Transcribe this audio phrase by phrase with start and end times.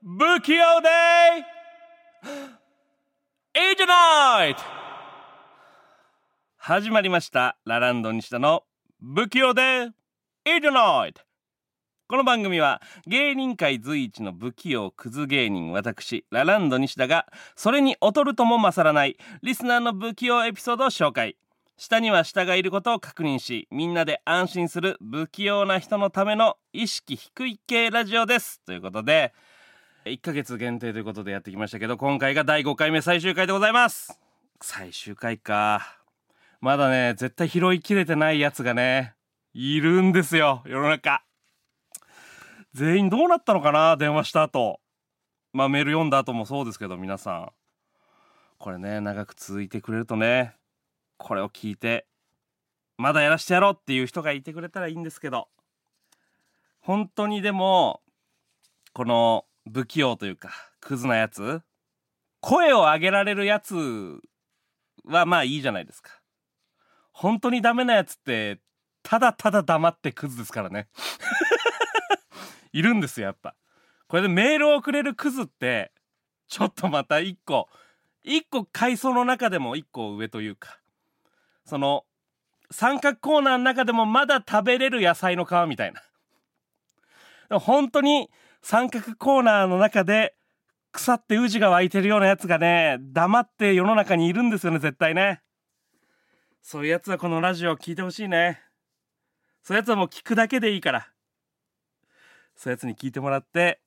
[0.00, 0.88] 不器用で
[3.58, 4.56] いいじゃない
[6.56, 7.56] 始まりました。
[7.64, 8.62] ラランド西田の
[9.00, 9.88] 不器用で
[10.44, 11.14] いいじゃない
[12.08, 21.36] この番組は芸人界随一の不器用クズ芸人私ラランド西田がそれに劣るとも勝らないリスナーの不器用エピソードを紹介。
[21.78, 28.62] 下には下がいることを確認しみんなで安心する不器用な人のための意識低い系ラジオです。
[28.64, 29.34] ということで
[30.06, 34.18] 1ヶ月限定ということでやってきましたけど今回が第5回目最終回でございます。
[34.62, 35.98] 最終回か。
[36.62, 39.14] まだね絶対拾いきれてないやつがね
[39.52, 40.62] いるんですよ。
[40.64, 41.24] 世の中。
[42.72, 44.80] 全員どうなったのかな電話した後。
[45.52, 47.52] まあメール読んだ後もそうですけど皆さん。
[48.56, 50.54] これね長く続いてくれるとね
[51.16, 52.06] これを聞いて
[52.98, 55.48] まだやらしてやろうっていう人がいてくれたらいいんですけど
[56.80, 58.00] 本当にでも
[58.92, 60.50] この不器用というか
[60.80, 61.60] クズなやつ
[62.40, 63.74] 声を上げられるやつ
[65.04, 66.12] はまあいいじゃないですか。
[67.12, 68.60] 本当にダメなやつって
[69.02, 70.88] ただただ黙ってクズですからね。
[72.72, 73.56] いるんですよやっぱ。
[74.06, 75.92] これでメールをくれるクズって
[76.46, 77.68] ちょっとまた一個
[78.22, 80.78] 一個階層の中でも一個上というか
[81.66, 82.04] その
[82.70, 86.00] 三角コーナーの中でもまだ食べれる野菜の皮みたいな。
[87.58, 88.30] 本当に
[88.62, 90.36] 三角コーナーの中で
[90.92, 95.42] 腐ってウジが湧いてるようなやつがね黙って世の中にいるんですよね絶対ね。
[96.62, 98.62] そういうやつはこのラジオ聞いてほしいね。
[99.62, 101.08] そういうやつはもう聞くだけでいいから。
[102.54, 103.80] そういうやつに聞いてもらって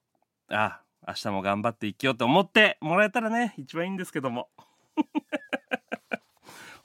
[0.50, 4.50] ああ明日も頑張って生きようと思ってもらえたらね一番いいんですけども。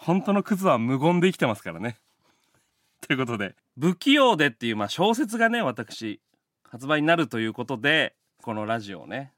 [0.04, 1.96] 本当のクズは無言で生きてますからね。
[3.00, 6.20] ということで「不器用で」っていうまあ小説がね私
[6.68, 9.32] 発売になるということでこのラジオをね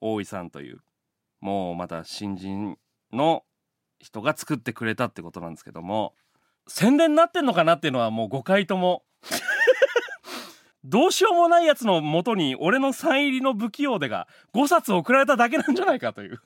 [0.00, 0.80] 大井さんという
[1.40, 2.78] もうまた新人
[3.12, 3.44] の
[4.00, 6.14] 人が作ってくれたってことなんですけども
[6.66, 9.04] 宣伝になってんのかなっていうのはもう5回とも
[10.82, 16.40] どうしようもないやつのもとに俺のサイン入りの不器用でが5冊送られただけなんじゃないかという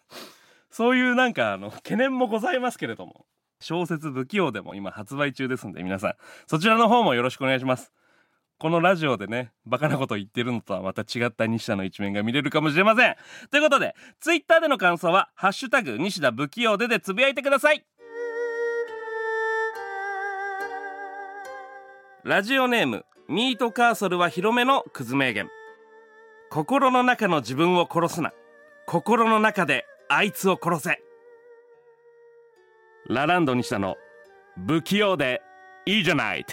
[0.70, 3.24] そういうなんかあの懸念もございますけれども。
[3.60, 6.14] 小説不器用でも今発売中ですんで皆さん
[6.46, 7.92] そちらの方もよろしくお願いします。
[8.58, 13.16] このラジオでねバカなこと言ってるのとはまた違った西田の一面が見れるかもしれません。
[13.50, 17.84] ということでツイッターでの感想は「ハッシュタグ西田不器用で」でつぶやいてください。
[22.24, 25.48] ラジオネームミートカーソルは広めのクズ名言。
[26.50, 28.32] 心の中の自分を殺すな。
[28.86, 31.05] 心の中であいつを殺せ。
[33.08, 33.96] ラランド西田の。
[34.66, 35.40] 不器用で
[35.84, 36.44] いいじゃない。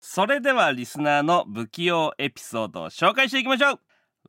[0.00, 3.80] それではリスナーの不器用エピソードを紹介していきましょう。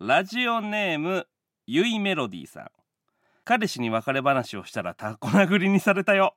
[0.01, 1.27] ラジオネーム
[1.65, 2.67] ゆいメロディーさん。
[3.45, 6.35] 彼氏に別れ話をしたらタコ殴りにされたよ。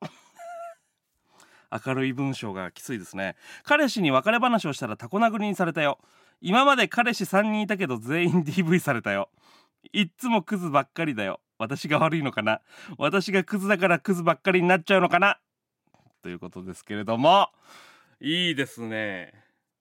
[1.84, 3.34] 明るい文章がきついですね。
[3.64, 5.98] 彼氏に別れ話をしたらタコ殴りにされたよ。
[6.40, 9.30] 今まで彼氏3人いたけど全員 DV されたよ。
[9.92, 11.40] いっつもクズばっかりだよ。
[11.58, 12.60] 私が悪いのかな？
[12.96, 15.38] 私がクズだからクズばっかりになっちゃうのかな？
[16.22, 17.48] ということですけれども
[18.20, 19.32] いいですね。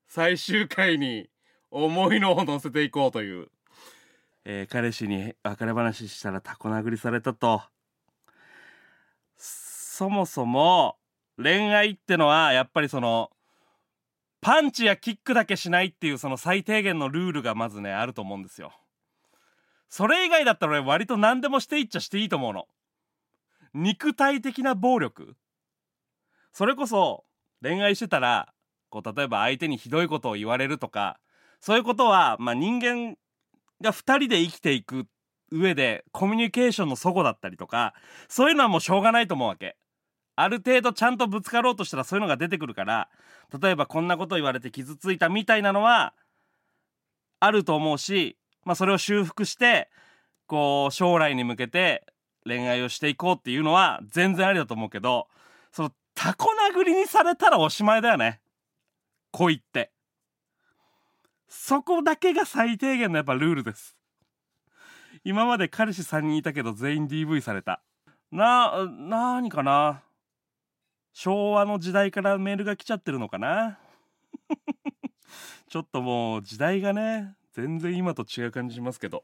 [0.08, 1.30] 最終回に
[1.70, 3.50] 思いのを乗せていこうという、
[4.46, 7.62] えー、彼氏に別れ話したらタコ殴りされたと。
[9.38, 10.96] そもそも
[11.38, 13.32] 恋愛ってのはやっぱりその
[14.40, 18.72] パンチやキックだけしないっていうその最低限のルールがまずねあると思うんですよ。
[19.90, 22.68] それ以外だったら俺割と何でもしていっちゃしていいと思うの。
[23.74, 25.36] 肉体的な暴力。
[26.52, 27.26] それこそ
[27.62, 28.54] 恋愛してたら
[28.90, 31.20] こう例えば相手にひどいことを言われるとか
[31.60, 33.16] そういうことは、まあ、人間
[33.82, 35.06] が2人で生きていく
[35.52, 37.94] 上でコミュニケーションの齟齬だったりとか
[38.28, 39.78] そういうのはもうしょうがないと思うわけ。
[40.36, 43.10] ある程度ちゃんとぶつかろうとしたらそういうのが出てくるから
[43.60, 46.14] 例えばこんなこと言われて傷ついたみたいなのは
[47.40, 48.38] あると思うし、
[48.68, 49.90] まあ、それを修復して
[50.46, 52.06] こう将来に向けて
[52.46, 55.28] 恋愛をしていこうっていうのは全然ありだと思うけど
[55.72, 58.42] そのタコ殴りにされたらおしまいだよね。
[59.32, 59.92] 恋って。
[61.48, 63.96] そこだけが最低限のやっぱルールです。
[65.24, 67.82] 今まで彼氏3人いたけど全員 DV された。
[68.32, 70.02] な何かな。
[71.14, 73.78] 昭和の時代からメールが来ちゃってるのかな。
[75.70, 79.24] ちょっともう時代がね全然今と違う感じしますけど。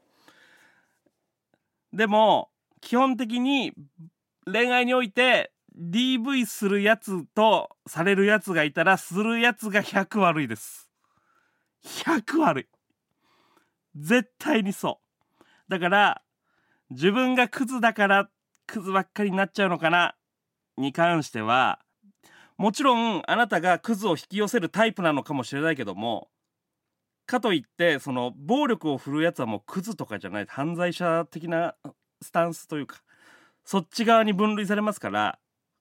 [1.92, 2.50] でも
[2.80, 3.72] 基本的に
[4.44, 10.90] 恋愛において DV するやつとされるやつがいたらするやつが100悪いです。
[11.84, 12.66] 100悪い。
[13.94, 15.00] 絶対にそ
[15.38, 15.44] う。
[15.68, 16.22] だから
[16.90, 18.28] 自分がクズだから
[18.66, 20.16] クズばっかりになっちゃうのかな
[20.76, 21.78] に関しては
[22.58, 26.28] もちろんあなたがクズを引き寄せるタイプなのかもしれないけども
[27.26, 31.74] かといってその暴力を振るうやつはもうクズとかじゃない犯罪者的な
[32.20, 33.02] スタンスというか
[33.64, 35.38] そっち側に分類されますから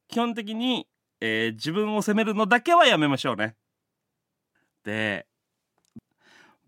[0.08, 0.88] 基本的に、
[1.22, 3.56] えー、自分を責めるのだけはやめましょうね。
[4.84, 5.26] で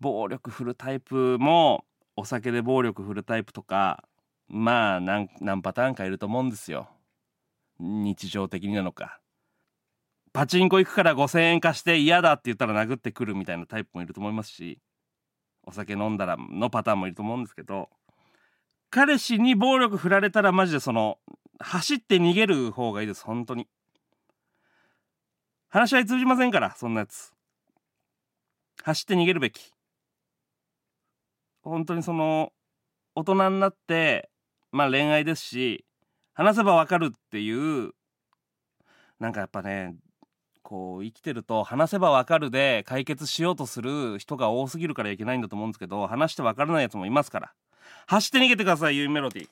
[0.00, 1.84] 暴力振るタイプも
[2.16, 4.04] お酒で暴力振るタイプとか
[4.48, 6.88] まあ何何パターンかいると思うんですよ。
[7.78, 9.20] 日常的になのか。
[10.36, 14.78] パチンコ行くから5,000円貸して嫌だって言ったら殴ってくるみたいなタイプもいると思いますし
[15.62, 17.88] お酒飲んだらのパターンもいると思うんですけど
[18.90, 21.16] 彼氏に暴力振られたらマジでその
[21.58, 23.66] 走って逃げる方がいいです本当に。
[25.70, 27.32] 話し合い通じませんからそんなやつ。
[28.82, 29.72] 走って逃げるべき。
[31.62, 32.52] 本当にその
[33.14, 34.28] 大人になって
[34.70, 35.86] まあ恋愛ですし
[36.34, 37.92] 話せばわかるっていう
[39.18, 39.96] なんかやっぱね
[40.68, 47.52] こう生きてると話せばわかるで解決しようとする人が多すぎるからいけないんだと思うんですけど話してわからないやつもいますから。
[48.08, 49.48] 走って逃げてくださいユーメロディ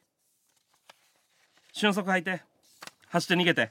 [1.73, 2.43] 俊足履いて。
[3.07, 3.71] 走って逃げて。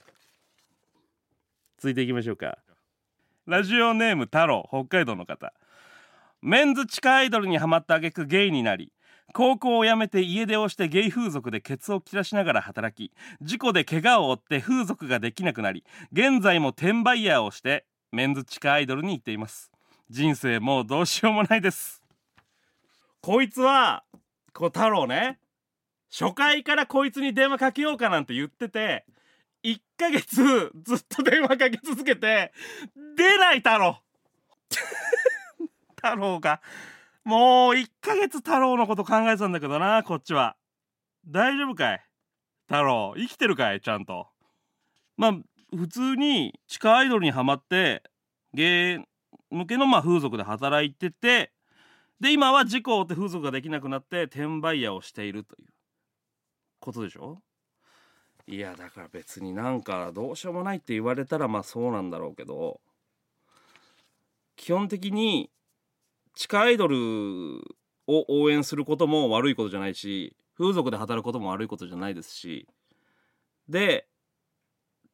[1.80, 2.60] 続いていきましょうか。
[3.46, 5.52] ラジオネーム太郎北海道の方。
[6.42, 8.94] メンズ地下アイドルにはまった挙句ゲイになり
[9.34, 19.72] 高校を辞めて家出をしてゲイ風俗でケツを切らしながら働き事故で怪我を負って風俗ができなくなり現在も転売ヤーをしてメンズ地下アイドルに行っています。
[20.10, 22.04] 人生もうどうしようもないです。
[23.22, 24.04] こいつは
[24.54, 25.40] こ太郎ね。
[26.12, 29.06] 初回からこいつに電話かけようかなんて言ってて
[29.64, 32.54] 1ヶ月ずっと電話かけ続けて
[33.18, 34.00] 出ない太郎。
[35.96, 36.62] 太郎が
[37.24, 40.56] もう1ヶ月太郎のこと考えてたんだけどなこっちは。
[41.26, 42.02] 大丈夫かい？
[42.68, 43.82] 太郎生きてるかい？
[43.82, 44.28] ちゃんと。
[45.18, 45.34] まあ
[45.76, 48.04] 普通に地下アイドルにはまって
[48.54, 49.06] 芸
[49.50, 51.52] 向けのまあ風俗で働いてて
[52.20, 55.68] で今は事故を負って風俗ができなくなって転売屋をしているという。
[56.80, 57.42] ことでしょ？
[58.46, 62.82] いやだから別になんかどうしようもないって言われたらまあそうなんだろうけど
[64.58, 65.50] 基本的に
[66.36, 66.98] 地下アイドル
[68.08, 72.68] を応援することも悪いことじゃないし風俗で働くことも悪いことじゃないですし。
[73.70, 74.08] で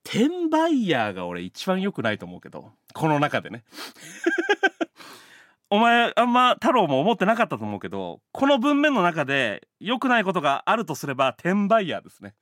[0.04, 3.64] 転売ヤーが俺一番良くないと思うけどこの中でね。
[5.70, 12.34] お前あんま太郎も思ってなかったと思うけどこの文面の中で良くないことがあるとすれば転売ヤーですね。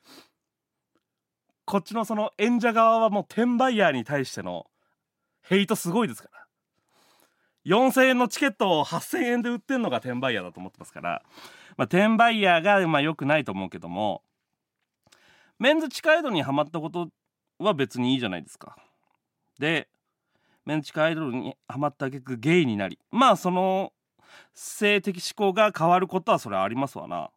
[1.66, 4.68] こっちのその演者側はもう転売ヤーに対しての
[5.42, 6.37] ヘイトすごいですから。
[7.68, 11.22] 4000円のチケットを8000円で売ってんのが転売ヤーだと思ってますから、
[11.76, 14.24] まあ、転売ヤーがまあ良くないと思うけども。
[15.60, 17.10] メンズ地下アイドルにはまったこと
[17.58, 18.78] は別にいいじゃないですか。
[19.60, 19.88] で
[20.66, 23.00] メンズ地下アイドルにはまった挙句ゲイになり。
[23.12, 23.92] まあその
[24.54, 27.32] 性的思考が変わることはそれはありますわな。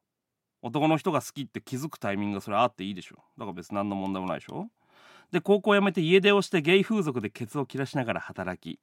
[0.62, 4.69] 男の人が好きって気づくタイミングがそれあっていいでしょだから別に何の問題もないでしょ。
[5.33, 8.78] で高校辞めて家出をしてゲイ風俗でケツを切らしながら働き。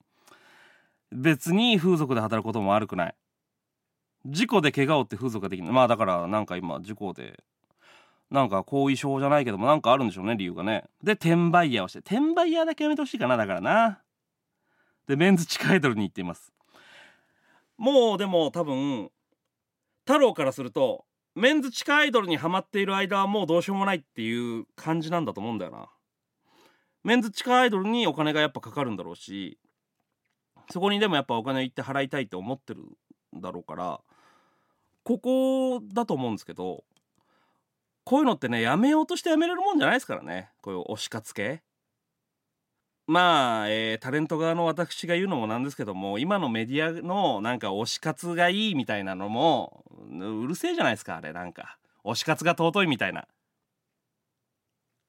[1.11, 3.15] 別に風俗で働くことも悪くない。
[4.25, 5.71] 事故で怪我をって風俗ができない。
[5.71, 7.43] まあだからなんか今事故で
[8.29, 10.83] なんか後遺症じゃないけどもなんかあるんでしょうね理由がね。
[11.01, 14.01] で転売ヤーをして転売ヤーだけやめてほしいかなだからな。
[15.07, 16.51] でメンズ地下アイドルに行っています。
[17.77, 19.09] もうでも多分
[20.05, 25.87] 太郎からするとメンズ地下アイドルにはまっている間はもうどうしようもないっていう感じなんだと思うんだよな。
[27.03, 29.57] メンズ地下アイドルにお金がやっぱかかるんだろうし
[30.69, 32.81] そこにでもやっぱお金行って払いたいって思ってる
[33.35, 33.99] んだろうから
[35.03, 36.83] ここだと思うんですけど
[38.07, 40.49] こういうのってねやめようとしてやめれるもんじゃないですからね。
[40.61, 41.61] こういう推し活系。
[43.05, 51.77] まあ、えー、タレント側の私が言うのもなんですけども今のメディアのなんか推し活がいいみたいなのもうるせえじゃないですかあれなんか。
[52.05, 53.27] 推し活が尊いみたいな。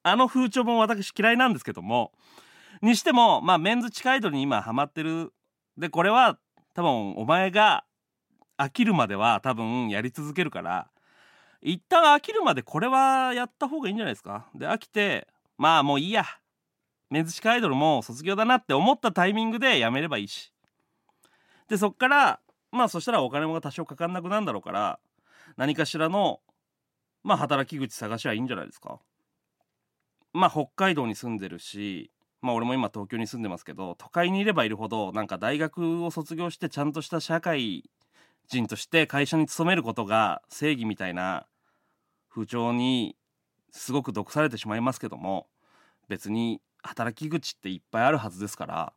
[0.03, 2.11] あの風潮も私嫌いなんですけども。
[2.81, 5.31] にしてもまあメンズ地下アイドルに今ハマってる
[5.79, 6.37] でこれは
[6.75, 7.85] 多分お前が
[8.57, 10.91] 飽きるまでは多分やり続けるから
[11.61, 14.47] 一旦飽きるまでこれはやった方がいいんじゃないですか？
[14.53, 16.25] で飽きてまあもういいや。
[17.09, 20.53] メンズ地下アイドルも卒業だなって思ったタイミングでやめればいいし。
[21.67, 22.39] でそっから
[22.71, 24.99] まあそしたらお金も多少かかんなくなるんだろうから
[25.57, 26.39] 何かしらの
[27.23, 28.99] まあ働き口探しはいいんじゃないですか。
[30.33, 37.89] まあ北海道に住んでるしまあ俺も今東京に住んでますけど都会にいればいるほどなんか大学を卒業してちゃんとした社会
[38.47, 41.45] 人として会社に勤めることが正義みたいな
[42.29, 43.15] 風潮に
[43.71, 45.47] すごく毒されてしまいますけども
[46.07, 48.93] 別に働き口っていっぱいあるはずですから。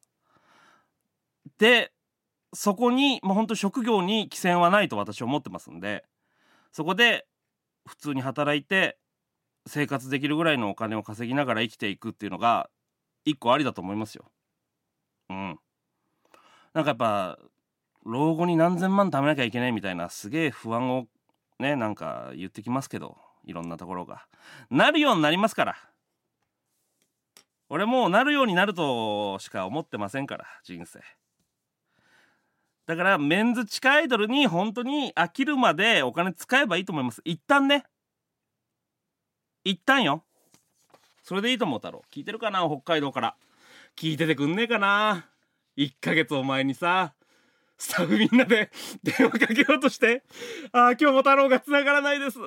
[1.58, 1.92] で
[2.54, 6.04] そこにもうほんと職業に規制はないと私は思ってますんで
[6.70, 7.26] そこで
[7.86, 8.98] 普通に働いて
[9.66, 12.68] 生活できるぐらいのお金を稼ぎながら生きていくっていうのが
[13.24, 14.24] 一個ありだと思いますよ。
[15.30, 15.58] うん。
[16.74, 17.38] なんかやっぱ
[18.04, 21.06] 老後に何千万貯めなきゃいけないみたいなすげえ不安を
[21.58, 24.26] ねなんか言ってきますけどいろんなところが。
[24.70, 25.76] なるようになりますから。
[27.68, 31.00] 俺もうなるようになるとしか思ってませんから人生。
[32.86, 37.22] だからメンズ地下アイドルに本当に飽きるまでお金使えばいいと思います。
[37.24, 37.84] 一旦ね。
[39.64, 40.24] 一旦よ。
[41.22, 42.02] それでいいと思う太郎。
[42.12, 42.66] 聞いてるかな？
[42.68, 43.36] 北海道から。
[43.96, 45.28] 聞いててくんねえかな
[45.76, 47.14] ？1ヶ月お前にさ
[47.78, 48.70] スタッフみんなで
[49.02, 50.22] 電話かけようとして
[50.72, 52.38] 「ああ今日も太郎が繋がらないです」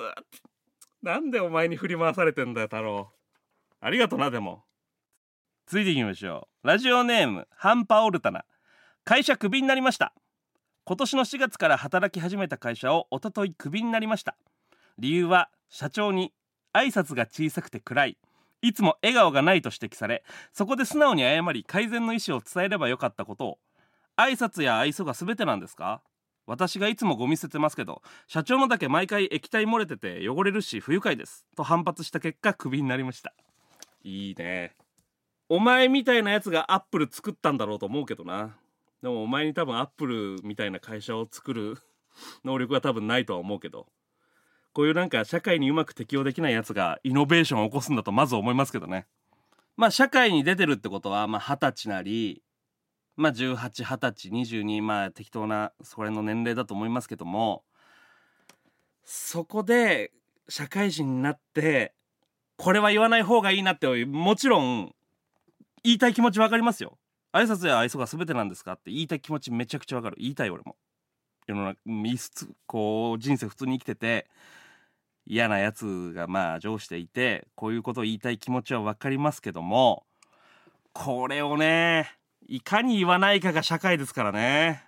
[1.02, 3.12] なんでお前に振り回されてんだよ太郎。
[3.80, 4.64] ありがとなでも。
[5.66, 6.66] 続いていきましょう。
[6.66, 8.44] ラジオネームハンパオルタナ。
[9.04, 10.14] 会社クビになりました。
[10.84, 14.36] 今年の4月から働き始めた会社を一昨日クビになりました。
[14.98, 16.32] 理由は社長に
[16.72, 18.18] 挨拶が小さくて暗い。
[18.66, 23.58] いつも笑顔がないと指摘されそこで素直に謝り改善の意思を伝えればよかったことを。
[24.16, 26.00] 挨拶や愛想が全てなんですか？
[26.46, 31.46] 私がいつもゴミ捨ててますけど社長のだけ毎回液体漏れてて汚れるし不愉快です。
[31.56, 33.32] と反発した結果クビになりました。
[34.02, 34.74] いいね。
[35.48, 38.56] お前みたいなやつがアップル作ったんだろうと思うけどな。
[39.02, 41.78] でもお前に多分アップルみたいな会社を作る
[42.44, 43.86] 能力は多分ないとは思うけど。
[44.76, 49.06] こういうなんか社会にうまく適応できないやつがイノベーションを起こすんだとまず思いますけどね
[49.74, 52.42] まあ社会に出てるってことはまあ二十歳なり
[53.16, 57.64] まあ18、20歳、22、まあ適当なそれの年齢だと思いますけども、
[59.04, 60.12] そこで
[60.48, 61.94] 社会人になって、
[62.58, 64.94] これは言わない方がいいなって、もちろん
[65.82, 66.98] 言いたい気持ちわかりますよ。
[67.32, 70.16] 挨拶や愛想が全てなんですかって言いたい気持ちめちゃくちゃわかる。
[70.20, 70.76] 言いたい俺も。
[71.46, 71.78] 世の中、
[72.66, 74.28] こう人生普通に生きてて、
[75.26, 80.06] 嫌なやつがまあ上していて、こういうことを言いたい気持ちはわかりますけども、
[80.92, 82.10] これをね、
[82.48, 84.84] いかに言わないかが社会ですからね。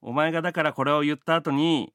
[0.00, 1.92] お前がだからこれを言った後に、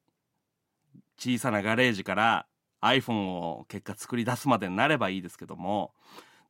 [1.18, 2.48] 小さなガレージから
[2.82, 5.94] iPhone を結果作り出すまでになればいいですけども、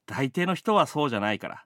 [0.05, 1.65] 大抵の人はそうじゃないから。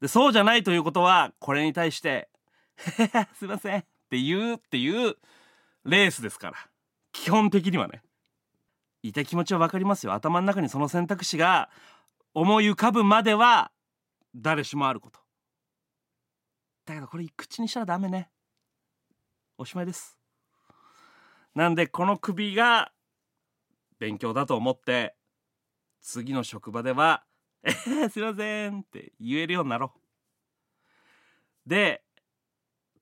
[0.00, 2.28] で、そうじゃないということは、これに対して、
[3.34, 5.16] すいませんって言うっていう
[5.84, 6.71] レースですから。
[7.12, 8.02] 基本的にはね。
[9.04, 10.12] いた気持ちはわかりますよ。
[10.12, 11.70] 頭の中にその選択肢が
[12.34, 13.72] 思い浮かぶまでは
[14.34, 15.20] 誰しもあること
[16.86, 18.30] だけどこれ口にしたらダメね
[19.58, 20.18] おしまいです
[21.54, 22.92] なんでこの首が
[23.98, 25.14] 勉強だと思って
[26.00, 27.24] 次の職場では
[27.62, 29.92] 「えー、すいません」って言えるようになろ
[31.66, 32.02] うで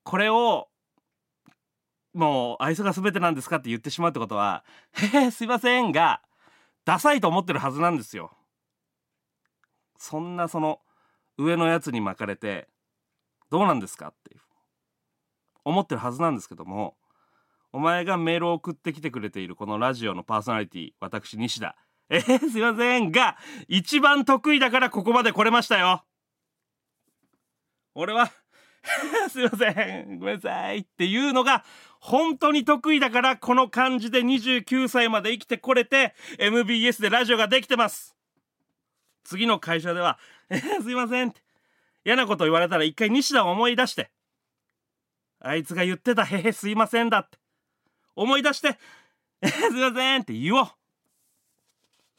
[0.03, 0.69] これを
[2.13, 4.63] もう愛想が全てなんですかって言ってしまうってことは
[4.93, 6.21] 「へえ、すいません」が
[6.83, 8.35] ダサいと思ってるはずなんですよ。
[9.97, 10.81] そんなその
[11.37, 12.67] 上のやつに巻かれて
[13.49, 14.35] どうなんですかって
[15.63, 16.97] 思ってるはずなんですけども
[17.71, 21.75] お前がメールを送ってきてくれているこのラジオのパーソナリティ私西田。
[22.09, 23.37] えー、すいませんが
[23.69, 26.03] 一番得意だからここまで来れましたよ。
[27.95, 28.29] 俺は
[29.29, 31.63] すいませんごめんなさいっていうのが
[32.01, 38.17] 本当に得意だからこの感じで29歳まで生きてこれて MBS でラジオができてます
[39.23, 40.19] 次の会社では
[40.51, 41.41] えー、すいませんって。
[42.03, 44.11] 嫌なこと言われたら一回西田を思い出して。
[45.39, 47.37] あいつが言ってたへへすいませんだって。
[48.15, 48.77] 思い出して、
[49.41, 50.67] えー、すいませんって言おう。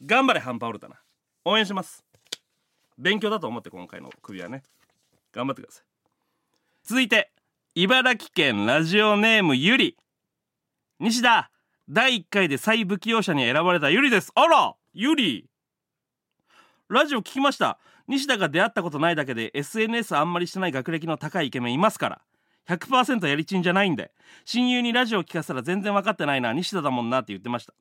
[0.01, 0.99] 頑張れ、ハンパオルタナ。
[1.45, 2.03] 応援します。
[2.97, 4.63] 勉強だと思って今回の首はね。
[5.31, 5.85] 頑張ってください。
[6.83, 7.31] 続いて、
[7.75, 9.97] 茨城県ラジオネームゆり。
[10.99, 11.49] 西田、
[11.89, 14.31] 第1回で最不器用者に選ばれたゆりです。
[14.35, 15.49] あらゆり。
[16.87, 17.79] ラジオ聞きました。
[18.07, 22.21] 西田が出会ったことないだけで SNS あんまりしてない学歴の高いイケメンいますから。
[22.67, 24.11] 100%やりちんじゃないんで。
[24.45, 27.73] 親友にラジオ聞かせたら全然分かってないな西田だもんなって言ってました。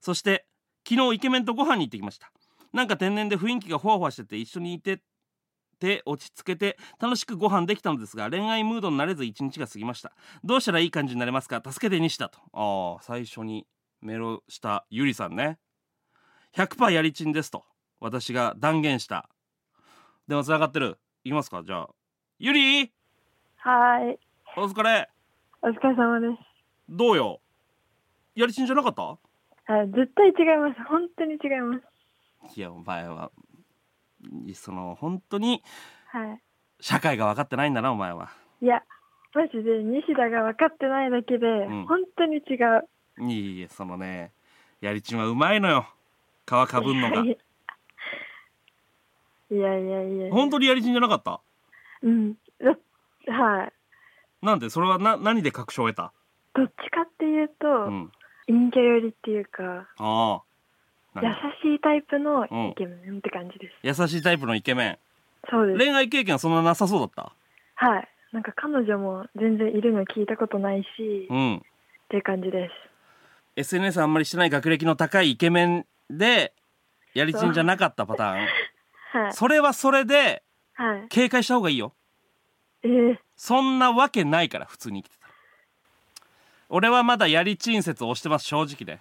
[0.00, 0.44] そして
[0.84, 2.32] 昨日イケメンとご飯に行ってきました。
[2.72, 5.02] なんか天然で雰囲気がほわほわしてて一緒にいて
[5.78, 10.12] て落ち着けて楽しくご飯できたのですが恋愛ムードになれず一日が過ぎました。
[10.44, 11.62] どうしたらいい感じになれますか？
[11.64, 12.38] 助けて西田と。
[12.52, 13.66] ああ最初に
[14.02, 15.58] メロしたゆりさんね。
[16.54, 17.64] 100%やりちんですと。
[18.00, 19.28] 私が断言した。
[20.28, 20.98] 電話つながってる。
[21.24, 21.62] いきますか？
[21.64, 21.88] じゃあ。
[22.38, 22.92] ゆり
[23.56, 24.18] はい。
[24.56, 25.08] お疲れ。
[25.62, 26.42] お疲れ様です。
[26.88, 27.40] どうよ？
[28.34, 29.02] やりちんじゃなかった？
[29.02, 29.18] は
[29.82, 30.82] い、絶対違います。
[30.88, 31.82] 本当に違います。
[32.56, 33.45] いやお前はい
[34.54, 35.62] その本当に
[36.08, 36.38] は
[36.80, 38.30] 社会が分かってないんだなお前は。
[38.60, 38.82] いいや、
[39.34, 41.86] マジで西田が分かってないだけで、ん。
[41.86, 42.88] 本当に違う。
[43.30, 44.32] いいえそのね
[44.80, 45.86] やりちんはうまいのよ。
[46.44, 47.22] 皮かぶんのが。
[47.24, 47.34] いや
[49.56, 49.78] いや。
[49.78, 50.32] いやいや。
[50.32, 51.40] 本当にやりちんじゃなかった？
[52.02, 52.34] うん。
[52.60, 52.76] だ
[53.32, 53.72] はい。
[54.42, 54.70] なんで？
[54.70, 56.12] それはな何で確証を得た？
[56.54, 58.12] どっちかっていうと、うん。
[58.46, 60.42] 陰キャ寄りっていうか、ああ
[61.22, 64.00] 優何しいタイプのイケメンって感じです。
[64.00, 64.98] 優しいタイプのイケメ
[65.50, 65.76] そうです。
[65.76, 67.32] ン恋愛経験はそんななさそうだった？
[67.76, 68.08] はい。
[68.32, 70.86] なんか彼女も全然いるの聞いたことないし、
[71.24, 71.62] っうん
[72.08, 72.72] ていう感じです。
[73.60, 76.52] SNS あんまりしてない学歴の高いイケメンで
[77.14, 78.46] やりちんじゃなかったパターン？
[79.24, 79.32] はい。
[79.32, 80.42] それはそれで
[80.74, 81.08] はい。
[81.08, 81.92] 警戒した方がいいよ
[82.82, 85.32] えー、そんなわけないから普通に生きてたら
[86.68, 89.00] 俺はまだやりちん説を押してます正直で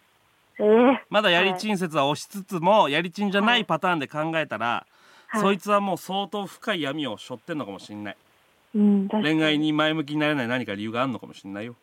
[0.59, 4.85] えー、まだやりちん説は押しつつもやりちんじゃないパターンで考えたら、
[5.27, 5.41] はい。
[5.41, 8.17] そいつはもう相当深い闇を背負ってんのかもしんない。
[8.75, 9.07] うん。
[9.07, 11.75] 恋愛に前向きになれない何か理由があるのかもしんないよ。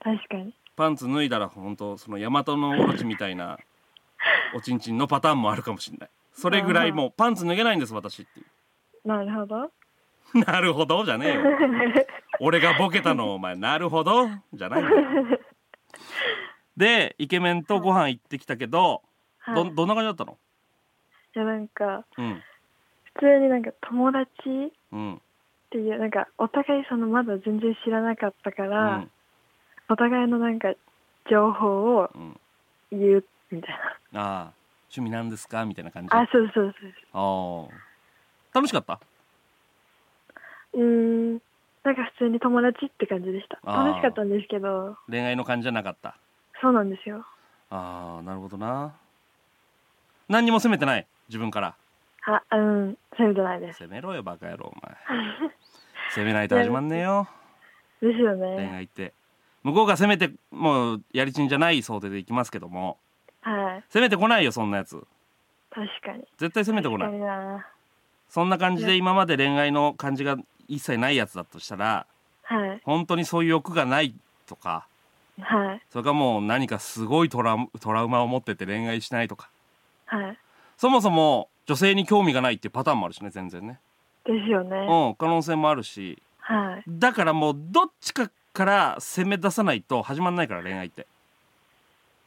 [0.00, 0.54] 確かに。
[0.76, 3.58] パンツ脱いだら本当その大和のオロチみたいな
[4.54, 6.10] おちんちんのパターンもあるかもしんない。
[6.32, 8.44] それぐらいもうパンツ脱げないんです私ってい
[9.04, 9.62] なるほど。
[9.64, 9.70] う
[10.38, 11.42] なるほどじゃねえよ。
[12.40, 13.56] 俺がボケたのお前。
[13.56, 14.28] なるほど。
[14.54, 14.88] じゃないよ
[16.78, 19.02] でイケメンとご飯行ってきたけど、
[19.40, 20.38] はい、どどんな感じだったの？
[21.34, 22.42] いやなんかうん。
[23.14, 25.20] 普通になんか友達っうん。
[25.70, 29.10] ていうなんかお互いそのまだ全然知らなかったかうら、ん。
[29.90, 30.72] お互いのなんか
[31.30, 32.40] 情報をうん。
[32.92, 33.78] 言うみたい
[34.12, 34.20] な。
[34.20, 34.54] ああ
[34.90, 35.66] 趣味なんですか？
[35.66, 36.08] みたいな感じ？
[36.14, 37.84] あ、そうそうそうああ。
[38.54, 39.00] 楽しかった？
[40.72, 40.82] そう。
[40.82, 41.32] ん。
[41.84, 43.60] なんか普通に友達って感じでした。
[43.72, 46.20] 楽しかったんですけど、恋愛の感じじゃなかった？
[46.60, 47.24] そうなんですよ。
[47.70, 48.94] ああなるほどな
[50.28, 51.06] 何にも責めてない？
[51.28, 51.74] 自分から
[52.26, 53.78] あ、うん、そういうことないです。
[53.78, 54.96] 責めろよバカ野郎お前
[56.10, 57.28] 責めないと始まんねえよ
[58.00, 58.70] ですよ恋ね。
[58.74, 59.12] 愛って
[59.62, 62.96] 向こうが責めてもうやりちんじゃない想定でいきますけども
[63.42, 63.84] はい。
[63.88, 65.04] 責めてこないよそんなやつ
[65.70, 66.26] 確かに。
[66.38, 67.64] 絶対責めてこない。
[68.28, 72.06] そんな感じで今まで恋愛の感じが一切ないやつだとしたら
[72.44, 72.80] はい。
[72.84, 74.14] 本当にそういう欲がない
[74.46, 74.86] とか
[75.40, 75.82] はい。
[75.90, 79.48] それかもう何かすごいトラウトラウマを持ってて恋愛しないとか
[80.06, 80.38] はい。
[80.76, 83.78] そもそも女性に興味がないっていうパターンもあるしね全然ね
[84.24, 84.76] ですよね。
[84.76, 86.84] うん可能性もあるしはい。
[86.88, 91.06] だからもうどっちかから攻め出さないと始まんないから恋愛って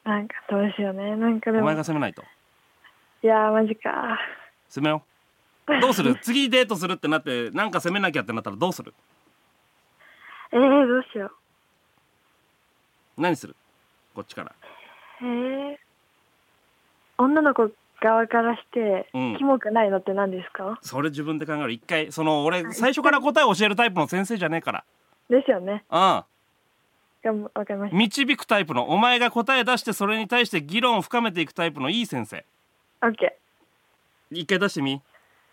[0.03, 1.15] なんかそうですよね。
[1.15, 2.23] なんかおでも、い前が攻めないと
[3.21, 4.17] やーマジか。
[4.69, 5.03] 攻めよ
[5.67, 6.15] うどうする？
[6.23, 8.93] 次デートするってなってなんか攻めなきゃってなったらどうする？
[10.53, 11.31] えー、どうしよう。
[13.21, 13.55] 何する？
[14.15, 14.51] こっちから。
[15.21, 15.77] えー、
[17.17, 19.37] 女の子側からして、うん。
[19.37, 20.79] キモくないのって何ですか？
[20.81, 24.83] それ自分で考える一回その俺最初から答えを教えるタイプの先生じゃねえから。
[25.29, 25.83] ですよね。
[25.89, 25.99] うん。
[25.99, 26.25] わ
[27.53, 32.43] かりまし導くタイプのお前が答え出してそれに対して議論を深めていくタイプのいい先生。
[32.99, 33.07] た。
[33.07, 33.37] オッケ
[34.31, 34.99] 一回出してみ。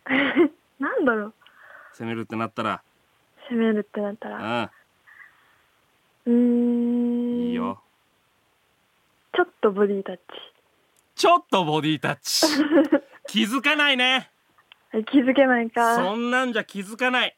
[0.07, 0.51] ー。
[0.81, 1.35] なんだろう。
[1.93, 2.83] 攻めるってなったら。
[3.51, 4.39] 攻めるってなったうら。
[4.63, 4.71] ん。
[6.25, 7.28] うーん。
[9.39, 10.23] ちょっとボディタッチ。
[11.15, 12.45] ちょっとボディタッチ
[13.29, 14.33] 気づかないね
[14.93, 15.95] え気づけないか。
[15.95, 17.37] そんなんじゃ気づかない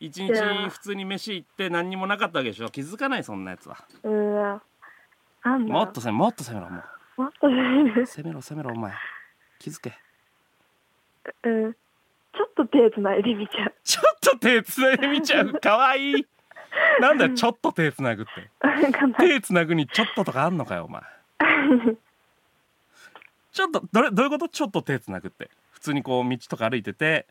[0.00, 0.32] 一日
[0.70, 4.62] 普通に飯行って何にもなかったわけでしょ気づかないそんなやつはうーわ。
[5.44, 6.82] なんだもっと攻めもっと攻めろも
[7.18, 8.06] うもっと攻める。
[8.06, 8.94] 攻めろ攻めろお前
[9.58, 9.98] 気づけ
[11.42, 11.74] うん。
[11.74, 13.74] ちょっと手繋いでみちゃう。
[13.84, 16.26] ちょっと手つないでみちゃうかわいい
[17.00, 18.50] なんだよちょっと手つなぐって。
[19.18, 21.02] 手つなぐにちょっととかあんのかよお前。
[23.52, 24.48] ちょっとどれどういうこと？
[24.48, 25.50] ちょっと手つなぐって。
[25.70, 27.26] 普通にこう道とか歩いてて。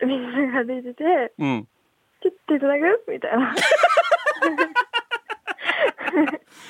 [0.00, 0.12] 水
[0.52, 1.68] が出てて、うん。
[2.22, 3.04] ちょっと手繋ぐ？
[3.12, 3.54] みたいな。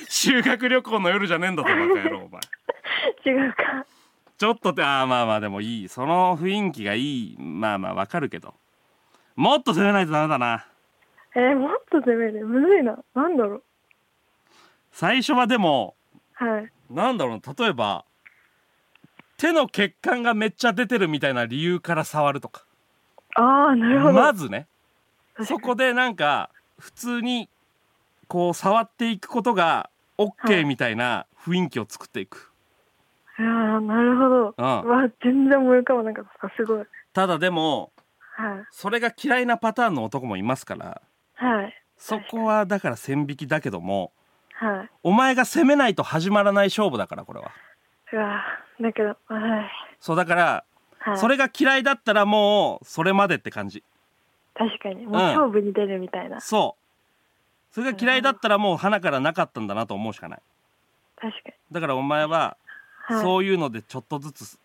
[0.09, 2.41] 修学旅行の夜じゃねえんだぞバカ野郎お前。
[3.25, 3.87] 違うか。
[4.39, 5.89] ちょっとってあーまあまあでもいい。
[5.89, 7.01] その雰囲気がい
[7.33, 7.37] い。
[7.39, 8.55] まあまあわかるけど。
[9.37, 10.67] もっと攻めないとダメだな
[11.35, 12.47] えー、もっと攻める？
[12.47, 12.99] むずいな。
[13.15, 13.63] なんだろう？
[14.93, 15.95] 最初はでも
[16.35, 16.73] はい。
[16.91, 18.05] なんだろうな例えば
[19.37, 22.65] 手の血管がめっちゃ出てるみたいな理由から触るとか
[23.37, 24.15] ああ、なるほど。
[24.15, 24.67] まずね
[25.45, 27.49] そこでなんか普通に
[28.27, 29.89] こう触っていくことが
[30.19, 32.53] は OK いみたいな雰囲気を作っていく、
[33.39, 34.55] いやーなるほど。
[34.59, 36.53] うんわ、全然思い浮かばなかった。
[36.57, 36.85] すごい。
[37.13, 37.93] ただでも
[38.37, 38.65] はい。
[38.71, 41.01] それが嫌いなパターンの男もいますから
[41.41, 41.75] はい。
[41.97, 44.13] そこはだから線引きだけども
[44.55, 44.91] はい。
[45.03, 47.51] お前が攻めないと始まらない勝負だからこれは
[48.13, 48.43] うわ
[48.81, 49.17] だけど、はい。
[50.01, 50.65] そうだから
[50.99, 51.19] はい。
[51.19, 53.83] それが嫌いだったらもうそれまでって感じ
[54.55, 55.07] 確かに。
[55.07, 56.41] もう勝負に出るみたいな。
[56.41, 56.77] そ
[57.71, 60.41] うそれが嫌いだったらもう花からなかったんだなと思うしかない
[61.17, 62.59] 確かだからお前は
[63.09, 63.17] に。
[63.17, 63.25] はい。
[63.25, 64.59] そういうのでちょっとずつ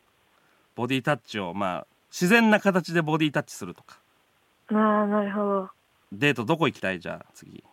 [0.76, 3.98] ボディタッチをまあ自然な形でボディタッチするとか
[4.72, 5.70] ああ、なるほど。
[6.18, 7.00] デートどこ行きたい？
[7.00, 7.64] じゃあ次。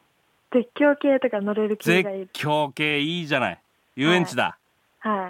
[0.53, 2.29] 絶叫系とか乗れる系絶がいい。
[2.33, 3.59] 叫系いいじゃない。
[3.97, 4.59] 遊園地だ、
[5.01, 5.29] は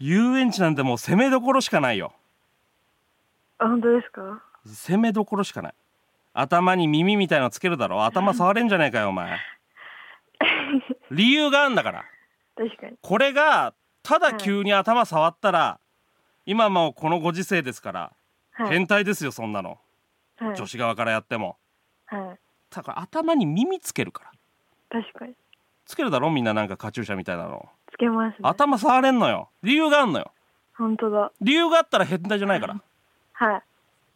[0.00, 0.04] い。
[0.04, 2.12] 遊園地なんてもう攻めどころしかないよ。
[3.58, 4.42] あ、本当ですか？
[4.64, 5.74] 攻めどころしかない。
[6.32, 8.04] 頭に耳みたいのつけるだろ。
[8.04, 9.38] 頭触れんじゃねえかよお前。
[11.10, 12.04] 理由があんだから。
[12.56, 12.96] 確かに。
[13.02, 15.80] これがただ急に頭触ったら、
[16.46, 18.12] 今もうこのご時世ですから、
[18.52, 18.68] はい。
[18.70, 19.78] 変態ですよそんなの。
[20.36, 20.56] はい。
[20.56, 21.56] 女子側からやっても。
[22.06, 22.38] はい。
[22.70, 24.24] だから頭に耳つけるか
[24.90, 25.02] ら。
[25.02, 25.34] 確かに。
[25.86, 26.30] つけるだろ？
[26.30, 27.68] みんななんかカチューシャみたいなの。
[27.92, 28.38] つけますね。
[28.42, 29.48] 頭触れんのよ。
[29.62, 30.32] 理由があんのよ。
[30.76, 31.32] 本当だ。
[31.40, 32.80] 理由があったら変態じゃないから。
[33.34, 33.62] はい。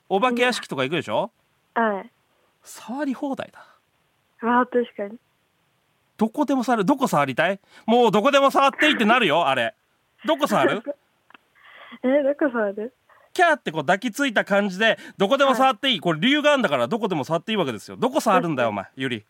[0.09, 1.31] お化け屋敷とか行くでしょ？
[1.75, 2.11] はい。
[2.62, 3.67] 触り放題だ。
[4.47, 5.19] わあ、確かに。
[6.17, 6.85] どこでも触る。
[6.85, 7.59] どこ触りたい？
[7.87, 9.75] もうどこでも触っていいってなるよあれ。
[10.25, 10.83] どこ触る？
[12.05, 12.95] えー、どこ触る？
[13.35, 17.97] キャーってこう抱きついた感じでどこでも触っていい、これ理由があるんだからどこでも触っていいわけですよ。
[17.97, 19.25] どこ触るんだよお前ゆり。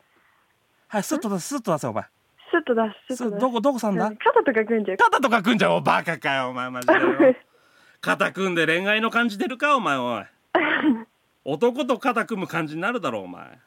[0.87, 2.05] はいスッと出せスッと出せお前。
[2.05, 4.11] スッと出す、どこどこ触んだ？
[4.11, 4.97] 肩とか組んじゃう。
[4.99, 5.73] 肩とか組んじゃう。
[5.73, 6.95] おバカかよお前マジで。
[6.95, 7.01] よ
[8.01, 10.25] 肩組んで恋愛の感じ出るかお前おい。
[11.45, 13.59] 男と肩組む感じになるだろお前。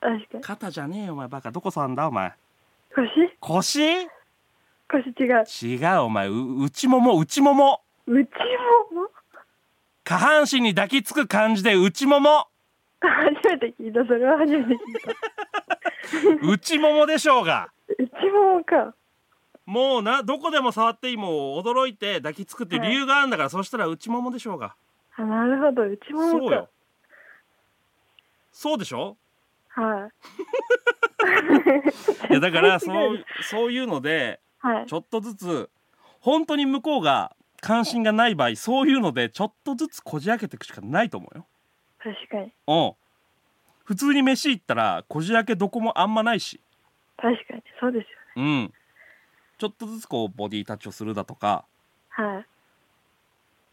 [0.00, 0.40] 確かに。
[0.42, 1.50] 肩じゃねえよお前バカ。
[1.50, 2.32] どこ触んだお前。
[2.94, 3.08] 腰？
[3.40, 4.08] 腰？
[4.90, 5.76] 腰違う。
[5.78, 6.28] 違うお前。
[6.28, 7.80] う内もも内もも。
[8.06, 8.28] 内
[8.92, 9.09] もも？
[10.10, 12.48] 下半身に抱きつく感じで内もも
[13.00, 14.04] 初めて聞いた。
[14.04, 14.76] それは初めて聞い
[16.40, 16.46] た。
[16.48, 18.92] 内ももでしょうが内ももか。
[19.66, 24.74] もうなどこでも触っていいもう驚いて抱きつくって理由があるんだから、そしたら内ももでしょうが
[25.16, 25.84] あ、なるほど。
[25.84, 26.68] 内ももかそうよ。
[28.50, 29.16] そうでしょ？
[29.68, 30.10] は
[32.30, 34.66] いやだから そうそういうのでい。
[34.66, 34.92] はいち。
[34.92, 35.70] ょっとずつ
[36.18, 41.46] 本当に向こうが関心がない場合そういうのでちょっとずつこじ開けていくしかないと思うよ
[42.02, 42.52] 確かに。
[42.66, 42.92] うん
[43.84, 46.60] 普通に飯行ったらこじ開けどこもあんまないし
[47.16, 47.62] 確かに。
[47.80, 48.72] そうですようん
[49.58, 51.64] ちょっとずつこうボディタッチをするだとか
[52.18, 52.24] ね。
[52.24, 52.46] はい。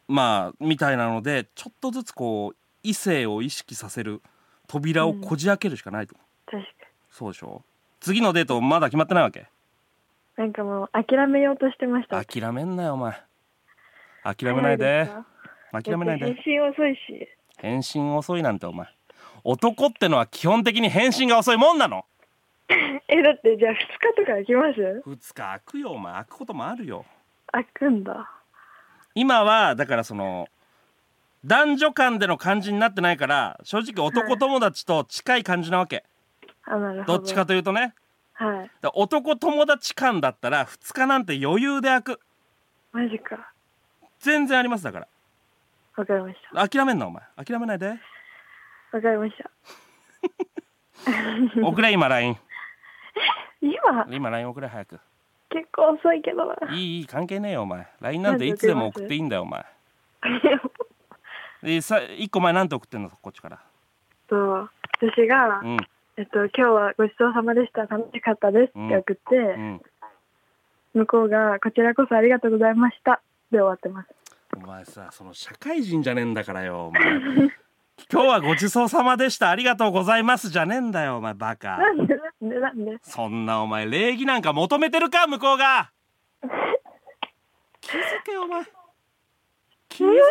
[0.08, 4.22] まあみたいなのでちょっとずつこう異性を意識させる
[4.68, 7.64] 扉をこじ開けるしかないと思う、確かそうでしょ
[8.00, 9.40] 次のデートまだ決まってないわけ？
[9.42, 9.46] に。
[10.38, 12.24] なんかもう諦めようとしてました。
[12.24, 13.22] 諦めんなよお前
[14.36, 15.10] 諦めないで。
[15.72, 17.28] 諦めないで返信遅いし。
[17.58, 18.88] 返信遅いなんてお前。
[19.44, 22.06] 男ってのは基本的に返信が遅いもんなの。
[22.70, 23.86] え、だってじゃあ2日
[24.18, 25.92] とか空きます？2日空くよ。
[25.92, 27.06] お前空くこともあるよ。
[27.52, 28.30] 開くんだ。
[29.16, 30.48] 今はだからその
[31.46, 36.04] 男女間での感じになってないから正直男友達と近い感じなわけ、
[36.64, 37.18] あ、なるほど。
[37.20, 37.96] どっちかというとね。
[38.34, 38.72] はい。
[38.82, 42.20] だ男友達間だったら2日なんて余裕で開く。
[42.92, 43.54] マジか。
[44.20, 45.08] 全然ありますだか
[45.96, 46.70] わかりました。
[46.70, 47.24] 諦めんなお前。
[47.44, 47.88] 諦めないで。
[48.92, 49.50] わかりました。
[51.64, 52.38] 送れ今 LINE
[53.62, 55.00] 今、今 LINE 送れ早く。
[55.50, 56.46] 結構遅いけど。
[56.46, 56.56] な。
[56.72, 57.88] いいいい関係ねえよお前。
[58.00, 59.66] LINE なんていつでも送っていいんだよお前。
[61.64, 63.10] でさ1個前なんて送ってんの？
[63.10, 63.60] こっちから。
[64.28, 65.78] と、私が、うん。
[66.18, 67.86] えっと、今日はごちそうさまでした。
[67.86, 69.82] 楽しかったですって送って、うん。
[70.94, 73.22] 向こうが、こちらこそありがとうございました。
[73.52, 74.10] で終わってます。
[74.56, 77.04] お前さその社会人じゃねえんだからよお前。
[78.12, 79.50] 今日はごちそうさまでした。
[79.50, 81.78] ありがとうございますじゃねえんだよお前バカ。
[81.78, 82.98] なんでなんでなんで？
[83.02, 85.92] そんなお前礼儀なんか求めてるか向こうが。
[87.82, 88.64] 気づけよお前。
[89.90, 90.22] 気づけよ。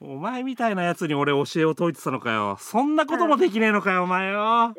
[0.00, 2.56] お前みたいなやつに俺教えを説いてたのかよ。
[2.60, 4.74] そんなこともできねえのかよお前よ。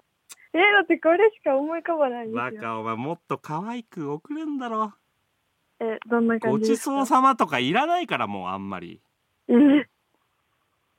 [0.53, 2.41] えだってこれしか思い浮かばないんですよ。
[2.43, 4.93] バカお前もっと可愛く送れんだろ
[5.79, 6.91] え、どんな感ごちじですか？
[6.91, 9.01] そうさまとかいらないからもうあんまり。
[9.49, 9.53] え。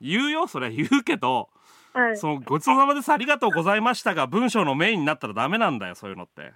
[0.00, 1.48] 言うよそれ言うけど
[1.94, 2.16] はい。
[2.18, 6.52] そのごちそうさまですありがとうございましたが文章のメインになったらダメなんだよそういうのって。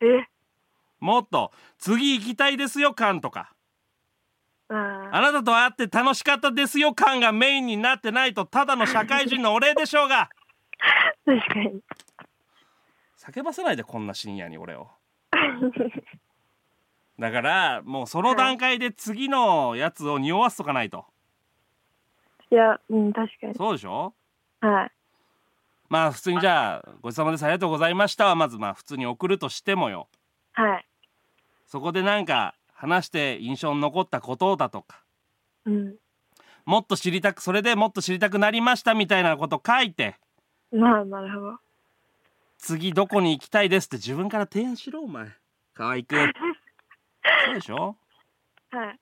[0.00, 0.26] え、
[1.00, 3.52] もっと次行きたいですよ感とか。
[4.70, 10.28] ああなたと会って楽しかったですよ感がメインになってないとただの社会人のお礼でしょうが。
[11.26, 11.80] ー 確かに。
[13.16, 14.90] 叫ばせないでこんな深夜に俺を
[17.18, 21.04] だからもうその段階で次のやつを匂わせとかないと
[22.50, 23.54] いや、うん、確かに。
[23.54, 24.14] そうでしょ？
[24.60, 24.92] はい。
[25.88, 30.08] まあ普通にじゃあごちそうさまですありがとうございましたはまずまあ普通に送るとしてもよ
[30.52, 30.86] はい。
[31.66, 35.02] そこでなんか話して印象に残ったことだとか
[35.66, 35.94] うん。
[36.64, 40.16] もっと知りたくそれでもっと知りたくなりましたみたいなこと書いて
[40.70, 41.56] まあ、なるほど。
[42.58, 45.28] 次どこに行きたいですって自分から提案しろお前
[45.74, 46.16] 可愛く
[47.46, 47.96] そうでしょ？
[48.70, 48.98] はい。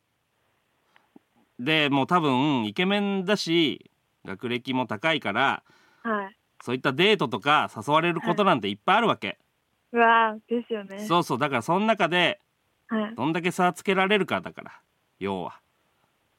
[1.58, 3.90] でもう多分イケメンだし
[4.24, 5.62] 学歴も高いから
[6.02, 6.36] はい。
[6.62, 9.38] そういったデートとか誘われることなんていっぱいあるわけ、
[9.92, 11.06] うわーですよね。
[11.06, 12.40] そうそうだからその中で
[12.88, 13.14] はい。
[13.14, 14.80] どんだけ差つけられるかだから
[15.18, 15.60] 要は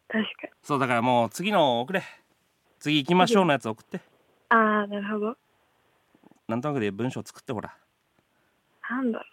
[0.08, 0.54] 確かに。
[0.64, 2.04] そうだからもう次の送れ
[2.80, 4.00] 次行きましょうのやつ送って
[4.50, 5.36] ああ、なるほど。
[6.48, 7.76] なんとなくで文章作ってほら
[8.90, 9.26] なんだろ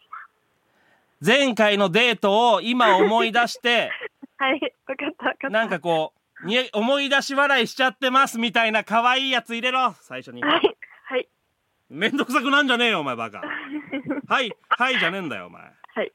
[1.25, 3.91] 前回のデートを今思い出して
[4.23, 4.27] う。
[4.45, 4.61] はい。
[4.87, 5.49] わかった、わかった。
[5.51, 10.77] なんかこうに思い出し笑いしちゃってますみたいな可愛いやつ入れろ最初にはい。
[11.05, 11.29] はい。
[11.89, 13.41] めんどくさくなんじゃねえよお前バカ
[14.29, 16.13] はいはいじゃねえんだよお前はい。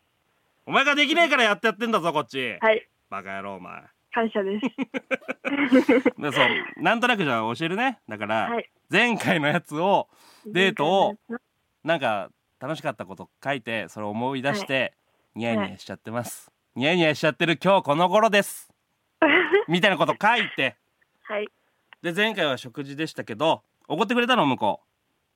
[0.68, 2.88] お前ができねえからやってやってんだぞこっち、はい。
[3.10, 3.82] バカ野郎お前
[4.14, 4.66] 感謝です。
[6.22, 8.70] でそうなんとなくじゃあ教えるねだから、はい。
[8.92, 10.08] 前回のやつを
[10.46, 11.16] デートを
[11.84, 14.94] なんか楽しかったこと書いてそれを思い出して、
[15.40, 18.70] ニヤニヤしちゃってます、ニヤニヤしちゃってる今日この頃です
[19.70, 20.76] みたいなこと書いて
[21.24, 21.48] はい。
[22.02, 24.82] で前回は食事でしたけどおごってくれたの向こ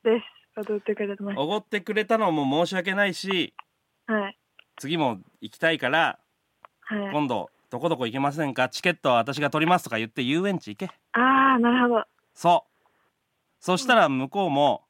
[0.04, 0.26] です。
[0.70, 1.40] 踊ってくれてまうす。
[1.40, 3.54] おごってくれたのも申し訳ないし
[4.06, 4.38] はい。
[4.76, 6.20] 次も行きたいから
[6.82, 7.12] はい。
[7.14, 8.68] 今度どこどこ行けませんか？
[8.68, 12.06] チケットは私が取りますとか言って遊園地行けああ、なるほど。
[12.34, 12.88] そう
[13.62, 14.84] そしたら向こうも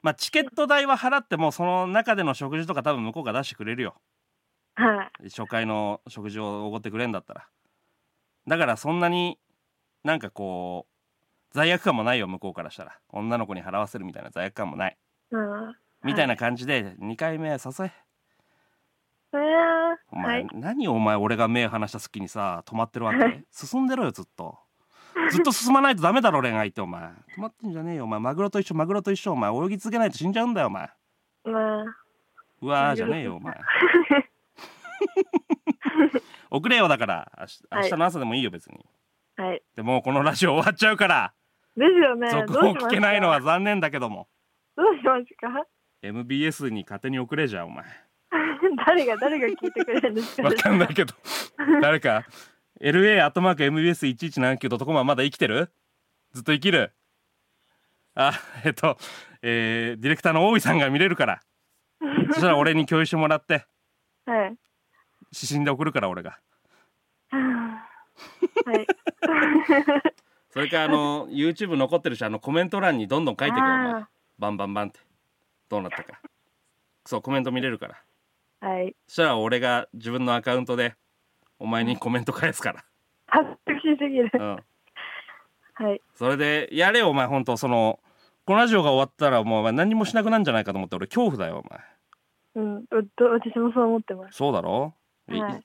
[0.00, 4.00] まあチケット代は払ってもその中での食事とか多分向こうが出してくれるよ
[4.80, 5.28] はい。
[5.28, 7.46] 初回の食事をおごってくれんだったら。
[8.46, 9.38] だからそんなに
[10.04, 10.92] なんかこう
[11.52, 12.98] 罪悪感もないよ向こうからしたら。
[13.10, 14.96] 女の子に払わせるみたいな罪悪感もない。
[15.30, 15.76] うん。
[16.02, 17.92] みたいな感じで2回目誘え。
[19.32, 19.38] えー、
[20.10, 20.48] お前、はい。
[20.54, 23.44] 何お前俺が目離した隙にさ止まってるわけ？
[23.52, 24.58] 進んでろよずっと。
[25.30, 27.02] ずっと進まないとダメだろ恋愛ってお前。
[27.02, 28.18] 止まってんじゃねえよお前。
[28.20, 29.52] マグロと一緒マグロと一緒お前。
[29.54, 30.90] 泳ぎ続けないと死んじゃうんだよお前。
[31.44, 31.84] まあ、
[32.62, 33.54] うわーじゃねえよお前
[36.50, 37.32] 遅れよだから。
[37.38, 38.84] 明日明日の朝でもいいよ別に、
[39.36, 39.62] はい。
[39.74, 41.32] でもうこのラジオ終わっちゃうから。
[41.76, 42.30] ですよね。
[42.30, 44.28] 続報聞けないのは残念だけども。
[44.76, 45.64] どうしますか
[46.02, 47.84] ？MBS に勝手に送れじゃんお前。
[48.86, 50.42] 誰が誰が聞いてくれるんですか？
[50.44, 51.14] わかんないけど。
[51.80, 52.24] 誰か
[52.80, 55.70] LA アットマーク MBS1179.com はまだ生きてる？
[56.32, 56.92] ずっと生きる？
[58.14, 58.32] あ
[58.64, 58.96] えっと
[59.42, 61.40] えーディレクターの大井さんが見れるから。
[62.28, 63.66] そしたら俺に共有してもらって。
[64.26, 64.56] はい。
[65.32, 66.38] 指針で送るから俺が
[67.30, 68.86] はい。
[70.50, 75.00] それからあの YouTube 残ってるしあのコメント欄にどんどん書いてくよお前あバンバンバンって
[75.68, 76.20] どうなったか
[77.06, 78.94] そうコメント見れるからーはい。
[79.06, 80.94] そしたら俺が自分のアカウントで
[81.58, 82.84] お前にコメント返すから
[83.26, 84.30] 恥ずかしすぎる。
[84.34, 84.56] うん
[85.74, 86.02] はい。
[86.14, 88.00] それでやれよお前本当その
[88.44, 91.80] このラジオが終わったらもうお前何もしなくなんじゃないかと思って俺恐怖だよお前
[92.56, 92.76] うん。
[92.78, 94.36] うど私もそう思ってます。
[94.36, 94.99] そうだろ、い
[95.38, 95.62] はい。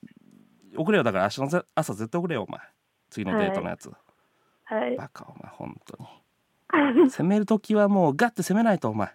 [0.76, 2.60] 送れよだから明日のぜ朝絶対送れよお前。
[3.10, 3.90] 次のデートのやつ、
[4.64, 4.96] はい。
[4.96, 7.08] バカお前本当に。
[7.10, 9.08] 攻める時はもうガッて攻めないとお前。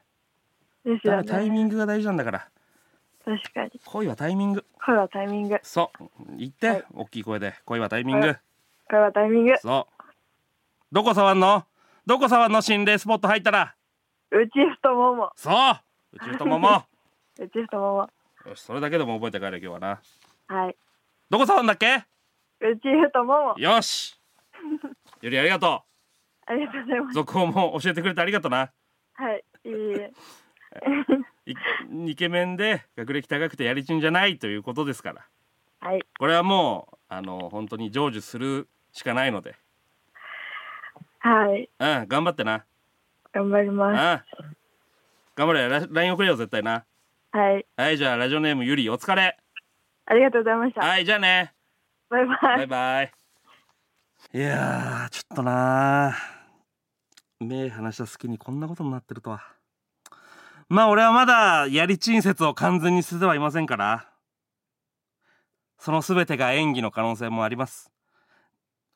[0.84, 1.50] ですよだからタイね。
[1.52, 2.50] ミングが大事なんだから。
[3.24, 3.72] 確かに。
[3.86, 4.66] 恋はタイミング。
[4.84, 5.60] これはタイミング。
[5.62, 6.38] そう。
[6.38, 6.86] 言って、はい。
[6.96, 7.54] 大きい声で。
[7.66, 8.36] 恋はタイミング、はい。
[8.36, 9.58] これはタイミング。
[9.58, 10.04] そう。
[10.92, 11.66] どこ触んの？
[12.06, 13.76] どこ触んの心霊スポット入ったら？
[14.32, 15.32] うち太もも。
[15.36, 15.54] そう。
[16.14, 16.84] うち太もも。
[17.40, 18.10] うち太もも。
[18.50, 20.02] よしそれだけでも覚えて帰れ今日はな
[20.54, 20.76] はい。
[21.30, 22.06] どこ触んだっけ？
[22.60, 23.56] うち太もも。
[23.58, 24.20] よし
[25.22, 25.84] よりありがと
[26.46, 27.16] ありがとうございうます。
[27.16, 28.72] 続報も教えてくれてありがとうな
[29.14, 29.44] はい。
[29.66, 30.12] いえいえ。
[31.46, 31.56] い
[32.12, 35.26] イケメンで学歴高くてやりちんじゃないということですから
[35.80, 36.02] はい。
[36.20, 39.56] これはもうあの本当に成就するしかないので
[41.20, 41.70] はい。
[41.80, 42.66] うん頑張ってな
[43.32, 44.24] 頑張りうんま
[45.36, 46.84] 頑張れラ LINE 送れよ絶対な
[47.32, 47.38] す。
[47.38, 47.66] はい。
[47.78, 49.38] はいじゃあラジオネームゆりお疲れ
[50.12, 50.82] あありがとうございました。
[50.82, 51.54] はいじゃあね。
[52.10, 52.38] バイバイ。
[52.42, 53.12] バイバイ。
[54.34, 57.46] いやーちょっとなー。
[57.46, 59.42] 目離した隙にこんなことになってるとは。
[60.68, 64.12] まあ俺はまだやりちん説を完全に捨ててはいませんから。
[65.80, 67.90] その全てが演技の可能性もあります。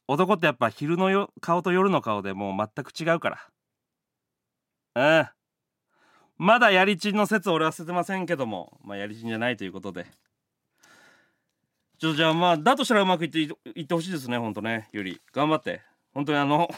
[0.10, 3.40] 男ってやっぱ昼のよ顔と夜の顔でもう全く違うから。
[4.96, 5.30] うん。
[6.46, 8.78] まだやりちんの説俺は捨ててませんけども。
[8.84, 10.06] まあやりちんじゃないということで
[12.10, 13.46] っとじゃあまあだとしたらうまくいってい
[13.82, 14.90] ってほしいですねほんとね。
[14.92, 15.82] ゆり頑張って。
[16.14, 16.70] 本当にあの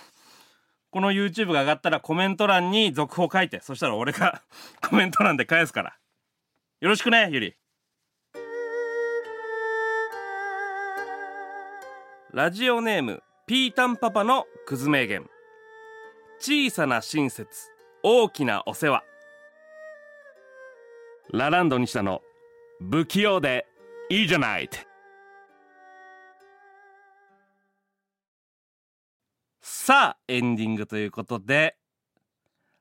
[0.90, 3.60] この YouTube が上がったらコメント欄に続報書いて。
[3.62, 4.42] そしたら俺が
[4.88, 5.98] コメント欄で返すから。
[6.80, 7.56] よろしくねゆり
[12.32, 15.30] ラジオネームピータンパパのクズ名言。
[16.40, 17.72] 小さな親切
[18.04, 19.04] 大きなお世話。
[21.34, 22.22] ラランド西田の。
[22.80, 23.66] 不器用で
[24.10, 24.87] いいじゃないって。
[29.88, 31.78] さあエンディングということで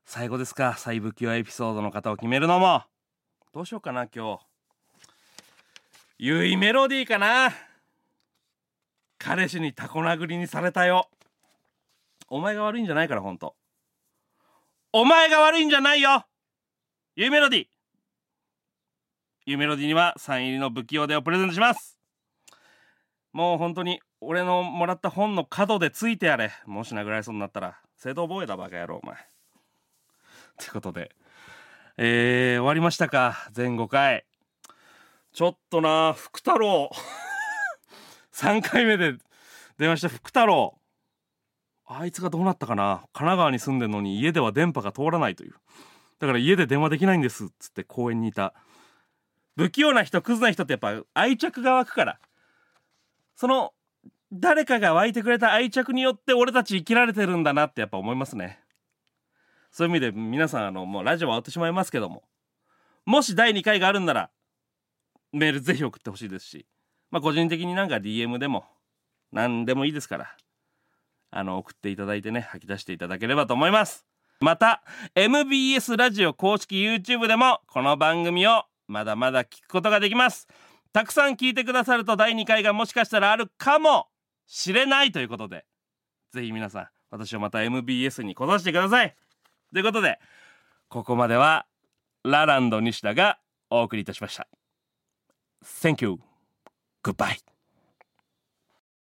[0.03, 0.75] 最後ですか。
[0.77, 2.83] 最不器用エピソードの方を決めるのも。
[3.53, 4.45] どうしようかな今日。
[6.17, 7.53] ゆいメロディーかな。
[9.17, 11.07] 彼氏にタコ殴りにされたよ。
[12.27, 13.55] お前が悪いんじゃないからほんと。
[14.91, 16.25] お前が悪いんじゃないよ。
[17.15, 17.67] ゆいメロディー。
[19.45, 21.97] ゆいメロディーにはサイン入りの不器用でをプレゼントします。
[23.31, 26.51] もう本当に俺のもらった本の角でついてやれ。
[26.65, 27.79] もし殴られそうになったら。
[27.97, 29.15] 正当防衛だバカ野郎お前。
[30.57, 31.11] ということで。
[31.97, 33.47] えー、終わりましたか。
[33.51, 34.25] 全5回。
[35.33, 36.89] ちょっとな福太郎。
[38.33, 39.15] 3回目で
[39.77, 40.79] 出ました福太郎。
[41.85, 43.07] あいつがどうなったかな。
[43.13, 45.55] 神奈川に住んでんのに家では電波が通らないという。
[46.19, 47.45] だから家で電話できないんです。
[47.45, 48.53] っつって公園にいた。
[49.55, 52.19] 不器用な人クズな人ってやっぱ愛着が湧くから。
[53.35, 53.73] その
[54.31, 58.59] 誰かが湧いてくれた愛着によって俺たち生きられてるんだなってやっぱ思いますね。
[59.71, 62.23] そういう意味で皆さんあのもうラジオは終わってしまいますけども。
[63.05, 64.29] もし第2回があるんなら
[65.31, 66.65] メールぜひ送ってほしいですし。
[67.09, 68.65] まあ個人的になんか DM でも
[69.31, 70.35] 何でもいいですから。
[71.29, 74.05] あの送っていただいてね吐き出していただければと思います。
[74.39, 74.83] また
[75.15, 80.47] MBS ラジオ公式 YouTube でもこの番組をまだまだ聞くことができます。
[80.91, 84.07] たくさん聞いてくださると第2回がもしかしたらあるかも。
[84.47, 85.65] しれないということで
[86.31, 89.15] ぜひ皆さん私をまた MBS に来させてください。
[89.71, 90.19] ということで
[90.89, 91.65] ここまでは
[92.23, 94.47] ラランド西田がお送りいたしました。
[95.63, 96.19] Thank you.
[97.03, 97.56] Goodbye.